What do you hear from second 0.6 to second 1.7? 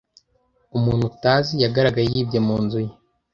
Umuntu utazi